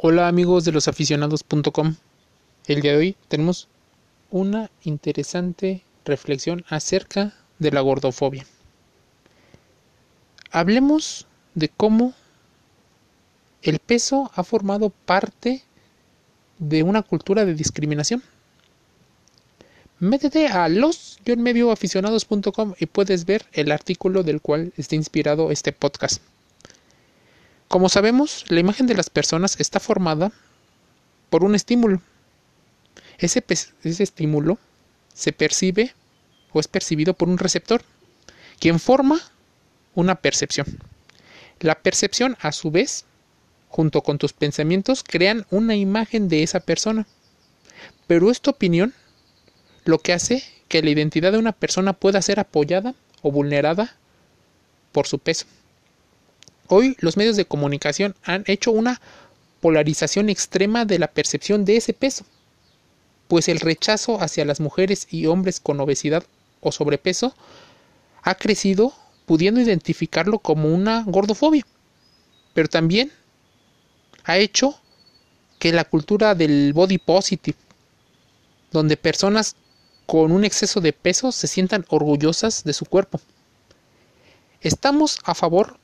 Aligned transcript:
Hola 0.00 0.28
amigos 0.28 0.64
de 0.64 0.70
losaficionados.com. 0.70 1.96
El 2.68 2.82
día 2.82 2.92
de 2.92 2.98
hoy 2.98 3.16
tenemos 3.26 3.66
una 4.30 4.70
interesante 4.84 5.82
reflexión 6.04 6.64
acerca 6.68 7.34
de 7.58 7.72
la 7.72 7.80
gordofobia. 7.80 8.46
Hablemos 10.52 11.26
de 11.56 11.68
cómo 11.68 12.14
el 13.62 13.80
peso 13.80 14.30
ha 14.36 14.44
formado 14.44 14.90
parte 14.90 15.64
de 16.60 16.84
una 16.84 17.02
cultura 17.02 17.44
de 17.44 17.54
discriminación. 17.54 18.22
Métete 19.98 20.46
a 20.46 20.68
los-medioaficionados.com 20.68 22.74
y 22.78 22.86
puedes 22.86 23.24
ver 23.24 23.46
el 23.50 23.72
artículo 23.72 24.22
del 24.22 24.40
cual 24.40 24.72
está 24.76 24.94
inspirado 24.94 25.50
este 25.50 25.72
podcast. 25.72 26.22
Como 27.68 27.90
sabemos, 27.90 28.46
la 28.48 28.60
imagen 28.60 28.86
de 28.86 28.94
las 28.94 29.10
personas 29.10 29.60
está 29.60 29.78
formada 29.78 30.32
por 31.28 31.44
un 31.44 31.54
estímulo. 31.54 32.00
Ese, 33.18 33.44
estímulo 33.82 34.58
se 35.12 35.32
percibe 35.32 35.94
o 36.52 36.60
es 36.60 36.68
percibido 36.68 37.12
por 37.12 37.28
un 37.28 37.36
receptor, 37.36 37.82
quien 38.58 38.80
forma 38.80 39.20
una 39.94 40.14
percepción. 40.14 40.78
La 41.60 41.74
percepción, 41.80 42.38
a 42.40 42.52
su 42.52 42.70
vez, 42.70 43.04
junto 43.68 44.02
con 44.02 44.16
tus 44.16 44.32
pensamientos, 44.32 45.04
crean 45.04 45.44
una 45.50 45.76
imagen 45.76 46.30
de 46.30 46.42
esa 46.42 46.60
persona. 46.60 47.06
Pero 48.06 48.30
esta 48.30 48.50
opinión 48.50 48.94
lo 49.84 49.98
que 49.98 50.14
hace 50.14 50.42
que 50.68 50.82
la 50.82 50.90
identidad 50.90 51.32
de 51.32 51.38
una 51.38 51.52
persona 51.52 51.92
pueda 51.92 52.22
ser 52.22 52.40
apoyada 52.40 52.94
o 53.20 53.30
vulnerada 53.30 53.94
por 54.92 55.06
su 55.06 55.18
peso. 55.18 55.46
Hoy 56.68 56.96
los 57.00 57.16
medios 57.16 57.36
de 57.36 57.46
comunicación 57.46 58.14
han 58.22 58.44
hecho 58.46 58.70
una 58.70 59.00
polarización 59.60 60.28
extrema 60.28 60.84
de 60.84 60.98
la 60.98 61.08
percepción 61.08 61.64
de 61.64 61.78
ese 61.78 61.94
peso, 61.94 62.26
pues 63.26 63.48
el 63.48 63.60
rechazo 63.60 64.20
hacia 64.20 64.44
las 64.44 64.60
mujeres 64.60 65.06
y 65.10 65.26
hombres 65.26 65.60
con 65.60 65.80
obesidad 65.80 66.24
o 66.60 66.70
sobrepeso 66.70 67.34
ha 68.22 68.34
crecido 68.34 68.92
pudiendo 69.24 69.60
identificarlo 69.60 70.38
como 70.40 70.68
una 70.68 71.04
gordofobia, 71.06 71.66
pero 72.52 72.68
también 72.68 73.12
ha 74.24 74.36
hecho 74.36 74.78
que 75.58 75.72
la 75.72 75.84
cultura 75.84 76.34
del 76.34 76.72
body 76.74 76.98
positive, 76.98 77.56
donde 78.72 78.98
personas 78.98 79.56
con 80.06 80.32
un 80.32 80.44
exceso 80.44 80.80
de 80.80 80.92
peso 80.92 81.32
se 81.32 81.46
sientan 81.46 81.86
orgullosas 81.88 82.64
de 82.64 82.74
su 82.74 82.84
cuerpo. 82.84 83.20
Estamos 84.60 85.18
a 85.24 85.34
favor 85.34 85.78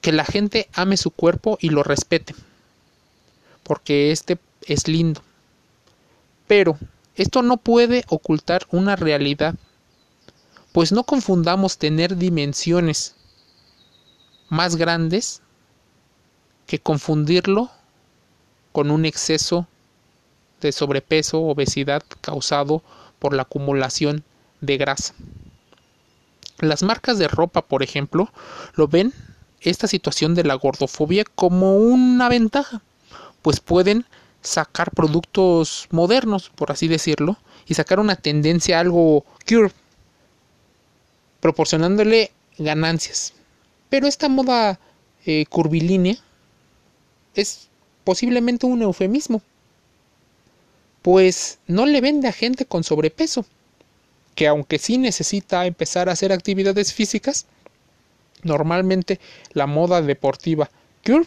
que 0.00 0.12
la 0.12 0.24
gente 0.24 0.68
ame 0.74 0.96
su 0.96 1.10
cuerpo 1.10 1.58
y 1.60 1.70
lo 1.70 1.82
respete, 1.82 2.34
porque 3.62 4.12
este 4.12 4.38
es 4.62 4.88
lindo. 4.88 5.22
Pero 6.46 6.78
esto 7.16 7.42
no 7.42 7.56
puede 7.56 8.04
ocultar 8.08 8.66
una 8.70 8.96
realidad, 8.96 9.54
pues 10.72 10.92
no 10.92 11.04
confundamos 11.04 11.78
tener 11.78 12.16
dimensiones 12.16 13.14
más 14.48 14.76
grandes 14.76 15.42
que 16.66 16.78
confundirlo 16.78 17.70
con 18.72 18.90
un 18.90 19.04
exceso 19.04 19.66
de 20.60 20.72
sobrepeso, 20.72 21.40
obesidad 21.40 22.02
causado 22.20 22.82
por 23.18 23.34
la 23.34 23.42
acumulación 23.42 24.24
de 24.60 24.76
grasa. 24.76 25.14
Las 26.58 26.82
marcas 26.82 27.18
de 27.18 27.28
ropa, 27.28 27.62
por 27.62 27.82
ejemplo, 27.82 28.30
lo 28.74 28.88
ven 28.88 29.12
esta 29.60 29.86
situación 29.86 30.34
de 30.34 30.44
la 30.44 30.54
gordofobia 30.54 31.24
como 31.24 31.76
una 31.76 32.28
ventaja, 32.28 32.82
pues 33.42 33.60
pueden 33.60 34.04
sacar 34.42 34.90
productos 34.92 35.88
modernos, 35.90 36.50
por 36.50 36.70
así 36.70 36.88
decirlo, 36.88 37.36
y 37.66 37.74
sacar 37.74 38.00
una 38.00 38.16
tendencia 38.16 38.80
algo 38.80 39.24
curve, 39.46 39.72
proporcionándole 41.40 42.32
ganancias. 42.58 43.34
Pero 43.88 44.06
esta 44.06 44.28
moda 44.28 44.78
eh, 45.26 45.46
curvilínea 45.48 46.16
es 47.34 47.68
posiblemente 48.04 48.66
un 48.66 48.82
eufemismo, 48.82 49.42
pues 51.02 51.58
no 51.66 51.86
le 51.86 52.00
vende 52.00 52.28
a 52.28 52.32
gente 52.32 52.64
con 52.64 52.84
sobrepeso, 52.84 53.44
que 54.34 54.46
aunque 54.46 54.78
sí 54.78 54.98
necesita 54.98 55.66
empezar 55.66 56.08
a 56.08 56.12
hacer 56.12 56.32
actividades 56.32 56.92
físicas, 56.92 57.46
normalmente 58.44 59.20
la 59.52 59.66
moda 59.66 60.02
deportiva 60.02 60.70
Curve 61.04 61.26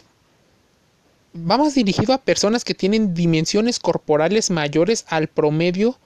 va 1.34 1.70
dirigido 1.70 2.12
a 2.12 2.18
personas 2.18 2.64
que 2.64 2.74
tienen 2.74 3.14
dimensiones 3.14 3.78
corporales 3.78 4.50
mayores 4.50 5.04
al 5.08 5.28
promedio 5.28 5.96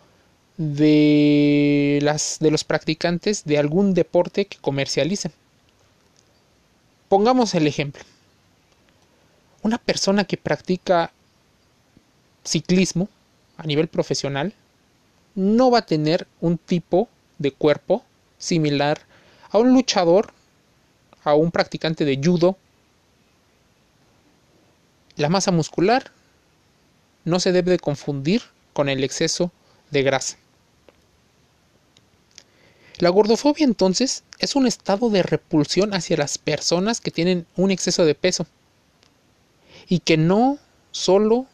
de, 0.57 1.99
las, 2.03 2.39
de 2.41 2.51
los 2.51 2.65
practicantes 2.65 3.45
de 3.45 3.59
algún 3.59 3.95
deporte 3.95 4.47
que 4.47 4.59
comercialicen. 4.59 5.33
Pongamos 7.09 7.55
el 7.55 7.67
ejemplo. 7.67 8.03
Una 9.63 9.79
persona 9.79 10.25
que 10.25 10.37
practica 10.37 11.13
ciclismo 12.45 13.09
a 13.57 13.65
nivel 13.65 13.89
profesional 13.89 14.55
no 15.35 15.71
va 15.71 15.81
a 15.81 15.87
tener 15.87 16.27
un 16.41 16.57
tipo 16.57 17.09
de 17.39 17.53
cuerpo 17.53 18.05
similar 18.39 19.01
a 19.51 19.59
un 19.59 19.73
luchador 19.73 20.33
a 21.27 21.35
un 21.35 21.51
practicante 21.51 22.05
de 22.05 22.21
judo, 22.23 22.57
la 25.17 25.29
masa 25.29 25.51
muscular 25.51 26.13
no 27.25 27.41
se 27.41 27.51
debe 27.51 27.73
de 27.73 27.79
confundir 27.81 28.43
con 28.73 28.89
el 28.89 29.03
exceso 29.03 29.51
de 29.91 30.05
grasa. 30.05 30.37
La 32.99 33.11
gordofobia 33.11 33.65
entonces 33.65 34.23
es 34.39 34.55
un 34.55 34.69
estado 34.69 35.11
de 35.11 35.25
repulsión 35.25 35.95
hacia 35.95 36.17
las 36.17 36.39
personas 36.39 37.01
que 37.01 37.11
tienen 37.11 37.45
un 37.57 37.73
exceso 37.73 38.05
de 38.05 38.15
peso 38.15 38.47
y 39.89 39.99
que 39.99 40.17
no 40.17 40.59
solo 40.93 41.47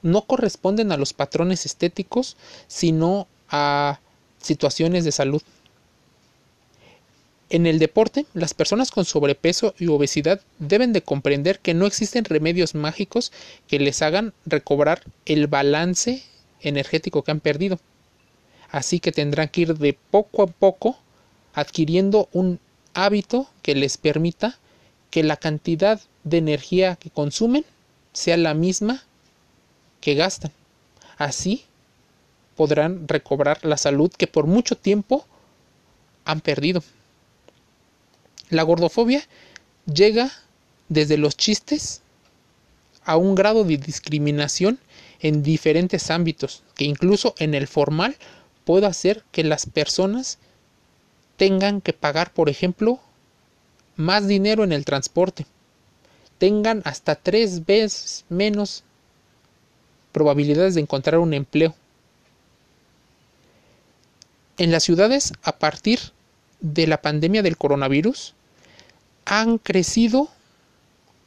no 0.00 0.22
corresponden 0.22 0.90
a 0.90 0.96
los 0.96 1.12
patrones 1.12 1.66
estéticos, 1.66 2.36
sino 2.66 3.28
a 3.50 4.00
situaciones 4.40 5.04
de 5.04 5.12
salud. 5.12 5.42
En 7.52 7.66
el 7.66 7.78
deporte, 7.78 8.24
las 8.32 8.54
personas 8.54 8.90
con 8.90 9.04
sobrepeso 9.04 9.74
y 9.78 9.88
obesidad 9.88 10.40
deben 10.58 10.94
de 10.94 11.02
comprender 11.02 11.58
que 11.58 11.74
no 11.74 11.84
existen 11.84 12.24
remedios 12.24 12.74
mágicos 12.74 13.30
que 13.68 13.78
les 13.78 14.00
hagan 14.00 14.32
recobrar 14.46 15.02
el 15.26 15.48
balance 15.48 16.22
energético 16.62 17.22
que 17.22 17.30
han 17.30 17.40
perdido. 17.40 17.78
Así 18.70 19.00
que 19.00 19.12
tendrán 19.12 19.48
que 19.48 19.60
ir 19.60 19.76
de 19.76 19.98
poco 20.10 20.44
a 20.44 20.46
poco 20.46 20.96
adquiriendo 21.52 22.30
un 22.32 22.58
hábito 22.94 23.50
que 23.60 23.74
les 23.74 23.98
permita 23.98 24.58
que 25.10 25.22
la 25.22 25.36
cantidad 25.36 26.00
de 26.24 26.38
energía 26.38 26.96
que 26.96 27.10
consumen 27.10 27.66
sea 28.14 28.38
la 28.38 28.54
misma 28.54 29.02
que 30.00 30.14
gastan. 30.14 30.52
Así 31.18 31.66
podrán 32.56 33.08
recobrar 33.08 33.62
la 33.62 33.76
salud 33.76 34.10
que 34.10 34.26
por 34.26 34.46
mucho 34.46 34.74
tiempo 34.74 35.26
han 36.24 36.40
perdido. 36.40 36.82
La 38.52 38.64
gordofobia 38.64 39.26
llega 39.86 40.30
desde 40.90 41.16
los 41.16 41.38
chistes 41.38 42.02
a 43.02 43.16
un 43.16 43.34
grado 43.34 43.64
de 43.64 43.78
discriminación 43.78 44.78
en 45.20 45.42
diferentes 45.42 46.10
ámbitos, 46.10 46.62
que 46.74 46.84
incluso 46.84 47.34
en 47.38 47.54
el 47.54 47.66
formal 47.66 48.14
puede 48.66 48.84
hacer 48.84 49.24
que 49.32 49.42
las 49.42 49.64
personas 49.64 50.36
tengan 51.38 51.80
que 51.80 51.94
pagar, 51.94 52.34
por 52.34 52.50
ejemplo, 52.50 53.00
más 53.96 54.28
dinero 54.28 54.64
en 54.64 54.72
el 54.72 54.84
transporte, 54.84 55.46
tengan 56.36 56.82
hasta 56.84 57.14
tres 57.14 57.64
veces 57.64 58.26
menos 58.28 58.84
probabilidades 60.12 60.74
de 60.74 60.82
encontrar 60.82 61.20
un 61.20 61.32
empleo. 61.32 61.74
En 64.58 64.70
las 64.70 64.84
ciudades, 64.84 65.32
a 65.42 65.58
partir 65.58 66.00
de 66.60 66.86
la 66.86 67.00
pandemia 67.00 67.42
del 67.42 67.56
coronavirus, 67.56 68.34
han 69.24 69.58
crecido 69.58 70.28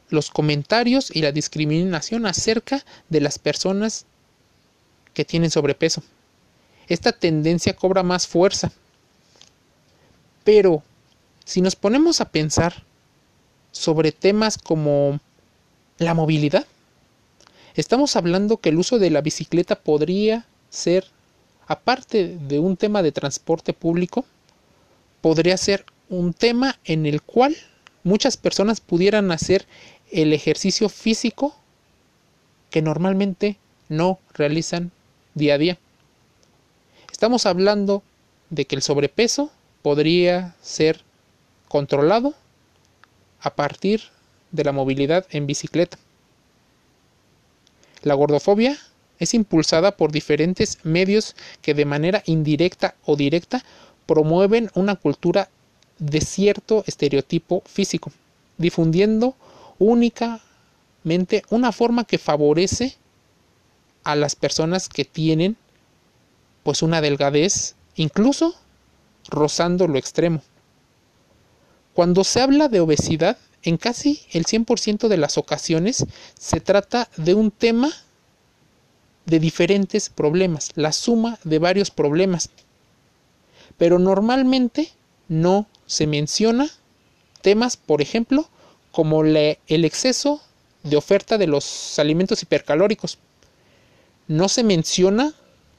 los 0.08 0.30
comentarios 0.30 1.14
y 1.14 1.22
la 1.22 1.32
discriminación 1.32 2.26
acerca 2.26 2.84
de 3.08 3.20
las 3.20 3.38
personas 3.38 4.06
que 5.14 5.24
tienen 5.24 5.50
sobrepeso. 5.50 6.02
Esta 6.88 7.12
tendencia 7.12 7.74
cobra 7.74 8.02
más 8.02 8.26
fuerza. 8.26 8.70
Pero 10.44 10.82
si 11.44 11.60
nos 11.60 11.74
ponemos 11.74 12.20
a 12.20 12.28
pensar 12.28 12.84
sobre 13.72 14.12
temas 14.12 14.58
como 14.58 15.18
la 15.98 16.14
movilidad, 16.14 16.66
estamos 17.74 18.14
hablando 18.14 18.58
que 18.58 18.68
el 18.68 18.78
uso 18.78 18.98
de 18.98 19.10
la 19.10 19.22
bicicleta 19.22 19.76
podría 19.76 20.46
ser, 20.70 21.06
aparte 21.66 22.36
de 22.38 22.58
un 22.58 22.76
tema 22.76 23.02
de 23.02 23.10
transporte 23.10 23.72
público, 23.72 24.24
podría 25.20 25.56
ser 25.56 25.84
un 26.08 26.32
tema 26.32 26.78
en 26.84 27.06
el 27.06 27.22
cual 27.22 27.56
muchas 28.06 28.36
personas 28.36 28.80
pudieran 28.80 29.32
hacer 29.32 29.66
el 30.12 30.32
ejercicio 30.32 30.88
físico 30.88 31.56
que 32.70 32.80
normalmente 32.80 33.58
no 33.88 34.20
realizan 34.32 34.92
día 35.34 35.54
a 35.54 35.58
día. 35.58 35.78
Estamos 37.10 37.46
hablando 37.46 38.04
de 38.48 38.64
que 38.64 38.76
el 38.76 38.82
sobrepeso 38.82 39.50
podría 39.82 40.54
ser 40.62 41.02
controlado 41.66 42.34
a 43.40 43.56
partir 43.56 44.02
de 44.52 44.62
la 44.62 44.70
movilidad 44.70 45.26
en 45.30 45.48
bicicleta. 45.48 45.98
La 48.02 48.14
gordofobia 48.14 48.78
es 49.18 49.34
impulsada 49.34 49.96
por 49.96 50.12
diferentes 50.12 50.78
medios 50.84 51.34
que 51.60 51.74
de 51.74 51.84
manera 51.84 52.22
indirecta 52.24 52.94
o 53.04 53.16
directa 53.16 53.64
promueven 54.06 54.70
una 54.74 54.94
cultura 54.94 55.50
de 55.98 56.20
cierto 56.20 56.84
estereotipo 56.86 57.62
físico, 57.66 58.12
difundiendo 58.58 59.34
únicamente 59.78 61.42
una 61.50 61.72
forma 61.72 62.04
que 62.04 62.18
favorece 62.18 62.96
a 64.04 64.14
las 64.14 64.34
personas 64.34 64.88
que 64.88 65.04
tienen 65.04 65.56
pues 66.62 66.82
una 66.82 67.00
delgadez 67.00 67.74
incluso 67.96 68.54
rozando 69.28 69.88
lo 69.88 69.98
extremo. 69.98 70.42
Cuando 71.94 72.24
se 72.24 72.40
habla 72.40 72.68
de 72.68 72.80
obesidad, 72.80 73.38
en 73.62 73.78
casi 73.78 74.22
el 74.30 74.44
100% 74.44 75.08
de 75.08 75.16
las 75.16 75.38
ocasiones 75.38 76.04
se 76.38 76.60
trata 76.60 77.08
de 77.16 77.34
un 77.34 77.50
tema 77.50 77.90
de 79.24 79.40
diferentes 79.40 80.08
problemas, 80.08 80.70
la 80.76 80.92
suma 80.92 81.38
de 81.42 81.58
varios 81.58 81.90
problemas. 81.90 82.50
Pero 83.76 83.98
normalmente 83.98 84.92
no 85.28 85.66
se 85.86 86.06
menciona 86.06 86.68
temas, 87.42 87.76
por 87.76 88.02
ejemplo, 88.02 88.48
como 88.90 89.24
el 89.24 89.84
exceso 89.84 90.42
de 90.82 90.96
oferta 90.96 91.38
de 91.38 91.46
los 91.46 91.98
alimentos 91.98 92.42
hipercalóricos. 92.42 93.18
No 94.28 94.48
se 94.48 94.64
menciona 94.64 95.34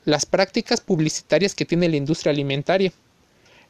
las 0.06 0.26
prácticas 0.26 0.82
publicitarias 0.82 1.56
que 1.56 1.66
tiene 1.66 1.90
la 1.90 1.98
industria 1.98 2.32
alimentaria. 2.32 2.94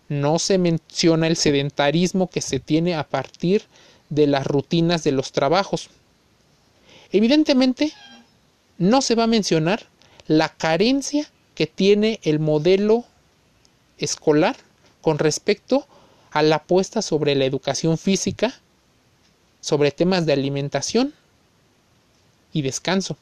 No 0.10 0.40
se 0.40 0.58
menciona 0.58 1.28
el 1.28 1.38
sedentarismo 1.38 2.30
que 2.30 2.42
se 2.42 2.60
tiene 2.60 2.96
a 2.96 3.04
partir 3.04 3.64
de 4.10 4.28
las 4.28 4.46
rutinas 4.46 5.04
de 5.04 5.12
los 5.12 5.32
trabajos. 5.32 5.90
Evidentemente, 7.12 7.94
no 8.78 9.02
se 9.02 9.16
va 9.16 9.24
a 9.24 9.28
mencionar 9.28 9.88
la 10.28 10.50
carencia 10.50 11.30
que 11.56 11.68
tiene 11.68 12.20
el 12.24 12.40
modelo 12.40 13.06
escolar 13.98 14.56
con 15.02 15.18
respecto 15.18 15.88
a 16.32 16.44
la 16.44 16.58
apuesta 16.58 17.02
sobre 17.02 17.36
la 17.36 17.46
educación 17.46 17.98
física, 17.98 18.54
sobre 19.62 19.92
temas 19.92 20.26
de 20.26 20.34
alimentación 20.34 21.14
y 22.54 22.62
descanso. 22.62 23.18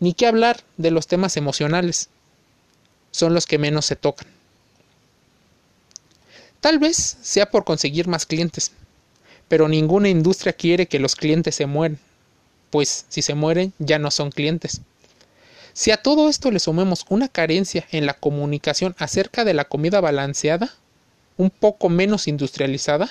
Ni 0.00 0.14
qué 0.14 0.26
hablar 0.26 0.60
de 0.76 0.90
los 0.90 1.06
temas 1.06 1.36
emocionales, 1.36 2.08
son 3.10 3.34
los 3.34 3.46
que 3.46 3.58
menos 3.58 3.86
se 3.86 3.96
tocan. 3.96 4.26
Tal 6.60 6.78
vez 6.78 7.18
sea 7.20 7.50
por 7.50 7.64
conseguir 7.64 8.08
más 8.08 8.26
clientes, 8.26 8.72
pero 9.48 9.68
ninguna 9.68 10.08
industria 10.08 10.52
quiere 10.52 10.86
que 10.86 10.98
los 10.98 11.14
clientes 11.16 11.54
se 11.54 11.66
mueran 11.66 11.98
pues 12.72 13.04
si 13.10 13.20
se 13.20 13.34
mueren 13.34 13.74
ya 13.78 13.98
no 14.00 14.10
son 14.10 14.30
clientes. 14.32 14.80
Si 15.74 15.90
a 15.90 15.98
todo 15.98 16.30
esto 16.30 16.50
le 16.50 16.58
sumemos 16.58 17.04
una 17.10 17.28
carencia 17.28 17.86
en 17.92 18.06
la 18.06 18.14
comunicación 18.14 18.96
acerca 18.98 19.44
de 19.44 19.52
la 19.52 19.66
comida 19.66 20.00
balanceada, 20.00 20.74
un 21.36 21.50
poco 21.50 21.88
menos 21.88 22.28
industrializada, 22.28 23.10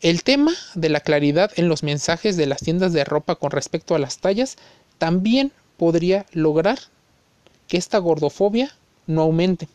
el 0.00 0.22
tema 0.22 0.52
de 0.74 0.88
la 0.88 1.00
claridad 1.00 1.50
en 1.56 1.68
los 1.68 1.82
mensajes 1.82 2.36
de 2.36 2.46
las 2.46 2.60
tiendas 2.60 2.92
de 2.92 3.04
ropa 3.04 3.36
con 3.36 3.50
respecto 3.50 3.94
a 3.94 3.98
las 3.98 4.18
tallas 4.18 4.56
también 4.98 5.52
podría 5.76 6.26
lograr 6.32 6.78
que 7.68 7.76
esta 7.76 7.98
gordofobia 7.98 8.74
no 9.06 9.22
aumente. 9.22 9.68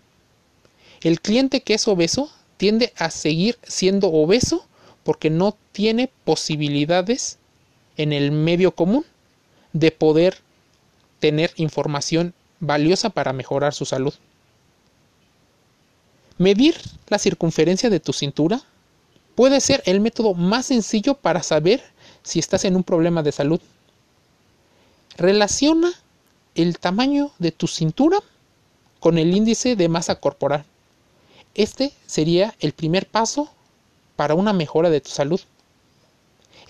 El 1.01 1.21
cliente 1.21 1.61
que 1.61 1.73
es 1.73 1.87
obeso 1.87 2.31
tiende 2.57 2.93
a 2.97 3.09
seguir 3.09 3.57
siendo 3.63 4.09
obeso 4.11 4.67
porque 5.03 5.29
no 5.29 5.55
tiene 5.71 6.09
posibilidades 6.25 7.37
en 7.97 8.13
el 8.13 8.31
medio 8.31 8.75
común 8.75 9.05
de 9.73 9.91
poder 9.91 10.37
tener 11.19 11.51
información 11.55 12.33
valiosa 12.59 13.09
para 13.09 13.33
mejorar 13.33 13.73
su 13.73 13.85
salud. 13.85 14.13
Medir 16.39 16.77
la 17.09 17.19
circunferencia 17.19 17.89
de 17.89 17.99
tu 17.99 18.13
cintura 18.13 18.61
puede 19.35 19.59
ser 19.59 19.83
el 19.85 19.99
método 19.99 20.33
más 20.33 20.67
sencillo 20.67 21.15
para 21.15 21.43
saber 21.43 21.83
si 22.23 22.39
estás 22.39 22.63
en 22.63 22.77
un 22.77 22.83
problema 22.85 23.21
de 23.23 23.33
salud. 23.33 23.59
Relaciona 25.17 25.91
el 26.55 26.79
tamaño 26.79 27.31
de 27.39 27.51
tu 27.51 27.67
cintura 27.67 28.19
con 29.01 29.17
el 29.17 29.35
índice 29.35 29.75
de 29.75 29.89
masa 29.89 30.15
corporal. 30.15 30.63
Este 31.55 31.91
sería 32.07 32.55
el 32.61 32.71
primer 32.71 33.05
paso 33.05 33.51
para 34.15 34.33
una 34.33 34.53
mejora 34.53 34.89
de 34.89 35.01
tu 35.01 35.09
salud. 35.09 35.41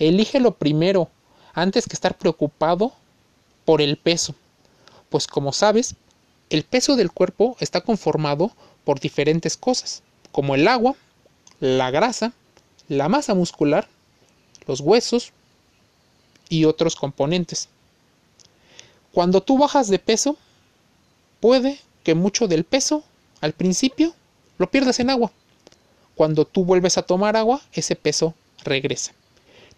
Elige 0.00 0.40
lo 0.40 0.56
primero 0.56 1.10
antes 1.54 1.86
que 1.86 1.94
estar 1.94 2.18
preocupado 2.18 2.92
por 3.64 3.80
el 3.80 3.96
peso. 3.98 4.34
Pues 5.10 5.28
como 5.28 5.52
sabes, 5.52 5.94
el 6.50 6.64
peso 6.64 6.96
del 6.96 7.12
cuerpo 7.12 7.56
está 7.60 7.80
conformado 7.80 8.50
por 8.84 8.98
diferentes 8.98 9.56
cosas, 9.56 10.02
como 10.32 10.56
el 10.56 10.66
agua, 10.66 10.96
la 11.60 11.90
grasa, 11.92 12.32
la 12.88 13.08
masa 13.08 13.34
muscular, 13.34 13.88
los 14.66 14.80
huesos 14.80 15.32
y 16.48 16.64
otros 16.64 16.96
componentes. 16.96 17.68
Cuando 19.12 19.40
tú 19.42 19.58
bajas 19.58 19.88
de 19.88 20.00
peso, 20.00 20.36
puede 21.38 21.78
que 22.02 22.16
mucho 22.16 22.48
del 22.48 22.64
peso 22.64 23.04
al 23.40 23.52
principio 23.52 24.12
lo 24.58 24.70
pierdas 24.70 24.98
en 24.98 25.10
agua. 25.10 25.30
Cuando 26.16 26.44
tú 26.44 26.64
vuelves 26.64 26.98
a 26.98 27.02
tomar 27.02 27.36
agua, 27.36 27.62
ese 27.72 27.94
peso 27.94 28.34
regresa. 28.64 29.12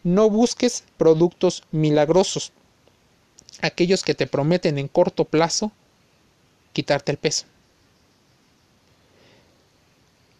No 0.05 0.31
busques 0.31 0.85
productos 0.97 1.65
milagrosos, 1.71 2.51
aquellos 3.61 4.03
que 4.03 4.15
te 4.15 4.27
prometen 4.27 4.79
en 4.79 4.89
corto 4.89 5.25
plazo 5.25 5.71
quitarte 6.73 7.13
el 7.13 7.19
peso. 7.19 7.45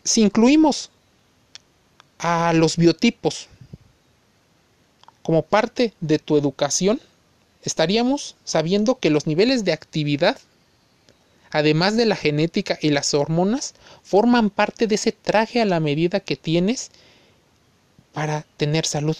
Si 0.05 0.23
incluimos 0.23 0.91
a 2.19 2.53
los 2.53 2.77
biotipos 2.77 3.49
como 5.23 5.43
parte 5.43 5.93
de 6.01 6.19
tu 6.19 6.37
educación, 6.37 7.01
estaríamos 7.63 8.37
sabiendo 8.45 8.99
que 8.99 9.11
los 9.11 9.27
niveles 9.27 9.65
de 9.65 9.73
actividad, 9.73 10.39
además 11.51 11.97
de 11.97 12.07
la 12.07 12.17
genética 12.17 12.79
y 12.81 12.91
las 12.91 13.15
hormonas, 13.15 13.75
forman 14.03 14.51
parte 14.51 14.87
de 14.87 14.97
ese 14.97 15.13
traje 15.13 15.61
a 15.61 15.67
la 15.67 15.81
medida 15.81 16.21
que 16.21 16.37
tienes 16.37 16.91
para 18.13 18.45
tener 18.57 18.87
salud. 18.87 19.17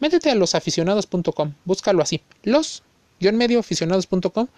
Métete 0.00 0.30
a 0.30 0.34
losaficionados.com, 0.34 1.54
búscalo 1.64 2.02
así, 2.02 2.22
los-medioaficionados.com 3.20 4.48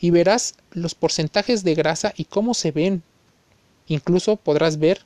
y 0.00 0.10
verás 0.10 0.54
los 0.72 0.94
porcentajes 0.94 1.64
de 1.64 1.74
grasa 1.74 2.12
y 2.16 2.24
cómo 2.24 2.54
se 2.54 2.72
ven. 2.72 3.02
Incluso 3.86 4.36
podrás 4.36 4.78
ver 4.78 5.00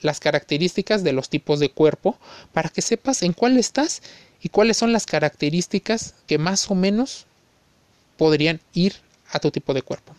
las 0.00 0.20
características 0.20 1.04
de 1.04 1.12
los 1.12 1.28
tipos 1.28 1.60
de 1.60 1.70
cuerpo 1.70 2.18
para 2.52 2.68
que 2.68 2.82
sepas 2.82 3.22
en 3.22 3.32
cuál 3.32 3.58
estás 3.58 4.02
y 4.42 4.48
cuáles 4.48 4.76
son 4.76 4.92
las 4.92 5.06
características 5.06 6.14
que 6.26 6.38
más 6.38 6.70
o 6.70 6.74
menos 6.74 7.26
podrían 8.16 8.60
ir 8.72 8.94
a 9.30 9.38
tu 9.38 9.50
tipo 9.50 9.74
de 9.74 9.82
cuerpo. 9.82 10.14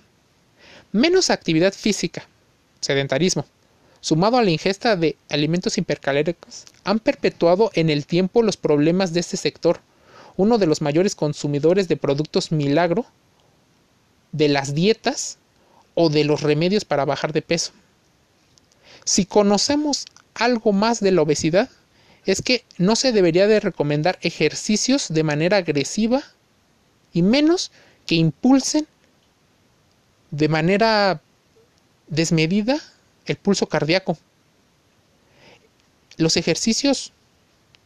Menos 0.91 1.29
actividad 1.29 1.73
física, 1.73 2.27
sedentarismo, 2.79 3.45
sumado 3.99 4.37
a 4.37 4.43
la 4.43 4.51
ingesta 4.51 4.95
de 4.95 5.17
alimentos 5.29 5.77
hipercalóricos, 5.77 6.65
han 6.83 6.99
perpetuado 6.99 7.71
en 7.73 7.89
el 7.89 8.05
tiempo 8.05 8.43
los 8.43 8.57
problemas 8.57 9.13
de 9.13 9.21
este 9.21 9.37
sector, 9.37 9.81
uno 10.35 10.57
de 10.57 10.65
los 10.65 10.81
mayores 10.81 11.15
consumidores 11.15 11.87
de 11.87 11.97
productos 11.97 12.51
milagro, 12.51 13.05
de 14.31 14.47
las 14.47 14.73
dietas 14.73 15.37
o 15.93 16.09
de 16.09 16.23
los 16.23 16.41
remedios 16.41 16.85
para 16.85 17.05
bajar 17.05 17.33
de 17.33 17.41
peso. 17.41 17.71
Si 19.05 19.25
conocemos 19.25 20.05
algo 20.33 20.73
más 20.73 20.99
de 20.99 21.11
la 21.11 21.21
obesidad, 21.21 21.69
es 22.25 22.41
que 22.41 22.63
no 22.77 22.95
se 22.95 23.11
debería 23.11 23.47
de 23.47 23.59
recomendar 23.59 24.17
ejercicios 24.21 25.07
de 25.09 25.23
manera 25.23 25.57
agresiva 25.57 26.23
y 27.11 27.21
menos 27.21 27.71
que 28.05 28.15
impulsen 28.15 28.87
de 30.31 30.47
manera 30.47 31.21
desmedida 32.07 32.81
el 33.25 33.35
pulso 33.35 33.67
cardíaco. 33.67 34.17
Los 36.17 36.37
ejercicios 36.37 37.11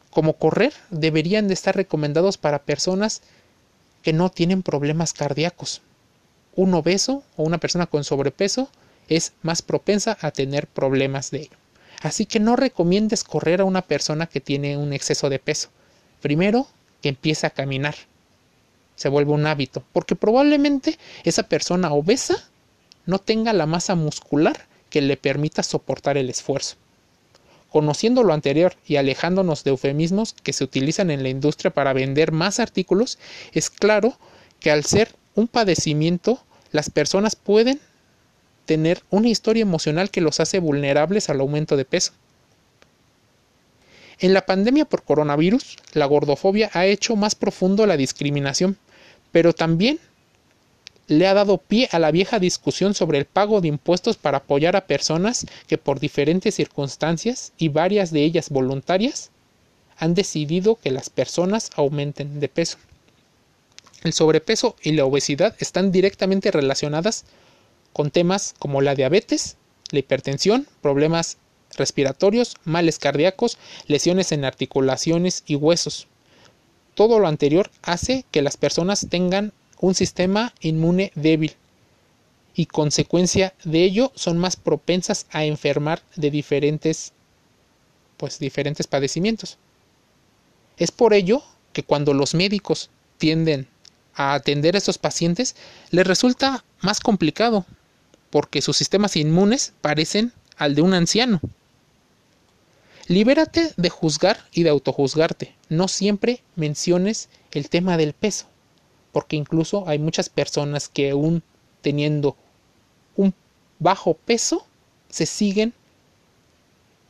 como 0.10 0.34
correr 0.34 0.74
deberían 0.90 1.48
de 1.48 1.54
estar 1.54 1.76
recomendados 1.76 2.38
para 2.38 2.64
personas 2.64 3.22
que 4.02 4.14
no 4.14 4.30
tienen 4.30 4.64
problemas 4.64 5.14
cardíacos. 5.14 5.82
Un 6.56 6.74
obeso 6.74 7.24
o 7.36 7.44
una 7.44 7.58
persona 7.58 7.88
con 7.88 8.04
sobrepeso 8.04 8.70
es 9.10 9.34
más 9.42 9.62
propensa 9.62 10.18
a 10.22 10.32
tener 10.32 10.68
problemas 10.68 11.32
de 11.32 11.42
ello. 11.42 11.58
Así 12.02 12.26
que 12.26 12.40
no 12.40 12.56
recomiendes 12.56 13.24
correr 13.24 13.62
a 13.62 13.66
una 13.66 13.82
persona 13.82 14.28
que 14.28 14.42
tiene 14.42 14.78
un 14.78 14.94
exceso 14.94 15.30
de 15.30 15.40
peso. 15.40 15.70
Primero, 16.22 16.68
que 17.02 17.10
empiece 17.10 17.48
a 17.48 17.52
caminar. 17.52 17.96
se 18.96 19.10
vuelve 19.10 19.32
un 19.32 19.46
hábito, 19.46 19.84
porque 19.94 20.16
probablemente 20.16 20.98
esa 21.24 21.44
persona 21.44 21.94
obesa 21.94 22.36
no 23.06 23.20
tenga 23.20 23.54
la 23.54 23.68
masa 23.68 23.94
muscular 23.94 24.66
que 24.90 25.02
le 25.02 25.18
permita 25.18 25.62
soportar 25.62 26.18
el 26.18 26.32
esfuerzo. 26.32 26.78
Conociendo 27.78 28.24
lo 28.24 28.34
anterior 28.34 28.74
y 28.88 28.96
alejándonos 28.96 29.64
de 29.64 29.70
eufemismos 29.70 30.34
que 30.42 30.52
se 30.52 30.64
utilizan 30.64 31.12
en 31.12 31.22
la 31.22 31.30
industria 31.30 31.70
para 31.70 31.94
vender 31.94 32.32
más 32.32 32.60
artículos, 32.60 33.20
es 33.52 33.70
claro 33.70 34.18
que 34.60 34.72
al 34.72 34.84
ser 34.84 35.14
un 35.36 35.48
padecimiento, 35.48 36.44
las 36.72 36.90
personas 36.90 37.36
pueden 37.36 37.80
tener 38.66 39.04
una 39.12 39.28
historia 39.28 39.62
emocional 39.62 40.10
que 40.10 40.22
los 40.22 40.40
hace 40.40 40.58
vulnerables 40.58 41.30
al 41.30 41.40
aumento 41.40 41.78
de 41.78 41.86
peso. 41.86 42.14
En 44.18 44.34
la 44.34 44.48
pandemia 44.48 44.86
por 44.86 45.04
coronavirus, 45.04 45.78
la 45.94 46.08
gordofobia 46.08 46.72
ha 46.74 46.88
hecho 46.88 47.16
más 47.16 47.36
profundo 47.36 47.86
la 47.86 47.96
discriminación, 47.96 48.80
pero 49.32 49.54
también 49.54 50.00
le 51.08 51.26
ha 51.26 51.34
dado 51.34 51.58
pie 51.58 51.88
a 51.92 52.00
la 52.00 52.12
vieja 52.12 52.38
discusión 52.38 52.94
sobre 52.94 53.18
el 53.18 53.26
pago 53.26 53.62
de 53.62 53.70
impuestos 53.70 54.18
para 54.18 54.40
apoyar 54.40 54.76
a 54.76 54.88
personas 54.88 55.46
que 55.68 55.78
por 55.78 56.00
diferentes 56.00 56.56
circunstancias 56.56 57.54
y 57.58 57.70
varias 57.70 58.12
de 58.12 58.24
ellas 58.24 58.50
voluntarias 58.50 59.32
han 59.98 60.14
decidido 60.14 60.76
que 60.76 60.92
las 60.92 61.10
personas 61.10 61.72
aumenten 61.76 62.40
de 62.40 62.50
peso. 62.50 62.78
El 64.04 64.14
sobrepeso 64.14 64.76
y 64.84 64.92
la 64.92 65.06
obesidad 65.06 65.56
están 65.60 65.92
directamente 65.92 66.52
relacionadas 66.52 67.26
con 67.94 68.12
temas 68.12 68.54
como 68.60 68.82
la 68.82 68.94
diabetes, 68.94 69.58
la 69.92 70.00
hipertensión, 70.00 70.68
problemas 70.82 71.38
respiratorios, 71.78 72.56
males 72.64 73.00
cardíacos, 73.00 73.58
lesiones 73.88 74.32
en 74.32 74.46
articulaciones 74.46 75.44
y 75.48 75.56
huesos. 75.56 76.08
Todo 76.94 77.20
lo 77.20 77.28
anterior 77.28 77.72
hace 77.82 78.26
que 78.30 78.42
las 78.42 78.58
personas 78.58 79.08
tengan 79.10 79.54
un 79.80 79.96
sistema 79.96 80.54
inmune 80.62 81.12
débil 81.16 81.56
y 82.56 82.66
consecuencia 82.66 83.54
de 83.64 83.84
ello 83.84 84.12
son 84.16 84.38
más 84.38 84.56
propensas 84.56 85.28
a 85.32 85.46
enfermar 85.46 86.02
de 86.16 86.32
diferentes 86.32 87.14
pues 88.18 88.40
diferentes 88.40 88.88
padecimientos. 88.88 89.58
Es 90.78 90.92
por 90.92 91.14
ello 91.14 91.44
que 91.72 91.84
cuando 91.84 92.14
los 92.14 92.34
médicos 92.34 92.90
tienden 93.20 93.68
a 94.16 94.34
atender 94.34 94.74
a 94.74 94.80
estos 94.80 94.98
pacientes 94.98 95.56
les 95.92 96.08
resulta 96.08 96.66
más 96.82 97.00
complicado 97.00 97.66
porque 98.32 98.62
sus 98.62 98.76
sistemas 98.76 99.16
inmunes 99.16 99.74
parecen 99.82 100.34
al 100.58 100.74
de 100.74 100.82
un 100.82 100.96
anciano. 100.96 101.40
Libérate 103.08 103.72
de 103.78 103.90
juzgar 103.90 104.46
y 104.52 104.64
de 104.64 104.70
autojuzgarte. 104.70 105.56
No 105.70 105.88
siempre 105.88 106.42
menciones 106.56 107.30
el 107.52 107.70
tema 107.70 107.96
del 107.96 108.14
peso, 108.14 108.48
porque 109.18 109.36
incluso 109.36 109.84
hay 109.88 109.98
muchas 109.98 110.30
personas 110.30 110.90
que 110.90 111.10
aún 111.10 111.42
teniendo 111.82 112.36
un 113.16 113.34
bajo 113.80 114.14
peso 114.14 114.68
se 115.10 115.26
siguen 115.26 115.74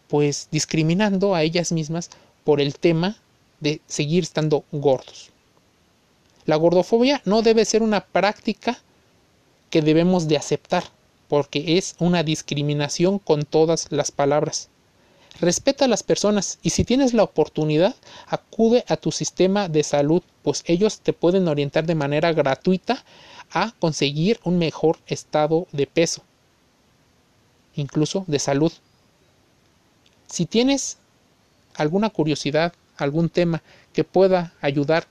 pues 0.07 0.47
discriminando 0.49 1.35
a 1.35 1.43
ellas 1.43 1.73
mismas 1.73 2.09
por 2.45 2.61
el 2.61 2.75
tema 2.75 3.17
de 3.59 3.81
seguir 3.87 4.23
estando 4.23 4.63
gordos. 4.71 5.31
La 6.45 6.55
gordofobia 6.55 7.21
no 7.25 7.41
debe 7.41 7.65
ser 7.65 7.83
una 7.83 8.05
práctica 8.05 8.79
que 9.69 9.81
debemos 9.81 10.29
de 10.29 10.37
aceptar, 10.37 10.85
porque 11.27 11.77
es 11.77 11.93
una 11.99 12.23
discriminación 12.23 13.19
con 13.19 13.43
todas 13.43 13.91
las 13.91 14.11
palabras. 14.11 14.69
Respeta 15.39 15.85
a 15.85 15.87
las 15.87 16.01
personas 16.01 16.57
y 16.63 16.71
si 16.71 16.83
tienes 16.83 17.13
la 17.13 17.23
oportunidad, 17.23 17.95
acude 18.25 18.83
a 18.87 18.97
tu 18.97 19.11
sistema 19.11 19.69
de 19.69 19.83
salud, 19.83 20.23
pues 20.41 20.63
ellos 20.65 20.99
te 20.99 21.13
pueden 21.13 21.47
orientar 21.47 21.85
de 21.85 21.93
manera 21.93 22.33
gratuita 22.33 23.03
a 23.51 23.73
conseguir 23.79 24.39
un 24.43 24.57
mejor 24.57 24.97
estado 25.05 25.67
de 25.71 25.85
peso, 25.85 26.23
incluso 27.75 28.25
de 28.27 28.39
salud. 28.39 28.71
Si 30.27 30.47
tienes 30.47 30.97
alguna 31.75 32.09
curiosidad, 32.09 32.73
algún 32.97 33.29
tema 33.29 33.61
que 33.93 34.03
pueda 34.03 34.53
ayudar 34.59 35.07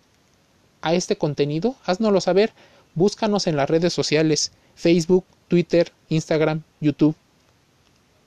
a 0.83 0.95
este 0.95 1.17
contenido, 1.17 1.77
háznoslo 1.85 2.21
saber. 2.21 2.53
Búscanos 2.95 3.47
en 3.47 3.57
las 3.57 3.71
redes 3.71 3.93
sociales, 3.93 4.53
Facebook, 4.75 5.25
Twitter, 5.49 5.93
Instagram, 6.09 6.63
YouTube. 6.81 7.15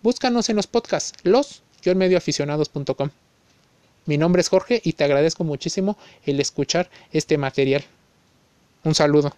Búscanos 0.01 0.49
en 0.49 0.55
los 0.55 0.67
podcasts, 0.67 1.13
los 1.23 1.61
medioaficionados.com. 1.85 3.09
Mi 4.05 4.17
nombre 4.17 4.41
es 4.41 4.49
Jorge 4.49 4.81
y 4.83 4.93
te 4.93 5.03
agradezco 5.03 5.43
muchísimo 5.43 5.97
el 6.25 6.39
escuchar 6.39 6.89
este 7.11 7.37
material. 7.37 7.83
Un 8.83 8.95
saludo. 8.95 9.33